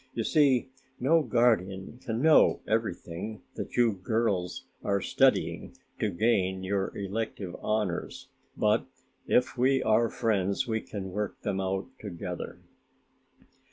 You 0.15 0.23
see 0.23 0.69
no 0.99 1.21
guardian 1.21 1.99
can 2.03 2.23
know 2.23 2.61
everything 2.67 3.43
that 3.53 3.77
you 3.77 3.93
girls 3.93 4.63
are 4.83 4.99
studying 4.99 5.75
to 5.99 6.09
gain 6.09 6.63
your 6.63 6.91
elective 6.97 7.55
honors, 7.61 8.27
but, 8.57 8.87
if 9.27 9.59
we 9.59 9.83
are 9.83 10.09
friends 10.09 10.67
we 10.67 10.81
can 10.81 11.11
work 11.11 11.39
them 11.43 11.61
out 11.61 11.85
together." 11.99 12.57